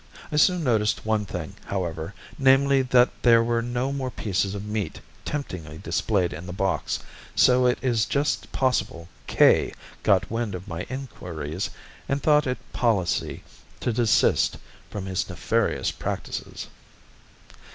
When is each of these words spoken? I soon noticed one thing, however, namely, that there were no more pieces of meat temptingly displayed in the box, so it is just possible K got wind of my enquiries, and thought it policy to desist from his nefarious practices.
I 0.31 0.35
soon 0.37 0.63
noticed 0.63 1.05
one 1.05 1.27
thing, 1.27 1.53
however, 1.65 2.15
namely, 2.39 2.81
that 2.81 3.11
there 3.21 3.43
were 3.43 3.61
no 3.61 3.91
more 3.93 4.09
pieces 4.09 4.55
of 4.55 4.65
meat 4.65 4.99
temptingly 5.25 5.77
displayed 5.77 6.33
in 6.33 6.47
the 6.47 6.53
box, 6.53 6.97
so 7.35 7.67
it 7.67 7.77
is 7.83 8.07
just 8.07 8.51
possible 8.51 9.09
K 9.27 9.71
got 10.01 10.31
wind 10.31 10.55
of 10.55 10.67
my 10.67 10.87
enquiries, 10.89 11.69
and 12.09 12.19
thought 12.19 12.47
it 12.47 12.57
policy 12.73 13.43
to 13.79 13.93
desist 13.93 14.57
from 14.89 15.05
his 15.05 15.29
nefarious 15.29 15.91
practices. 15.91 16.65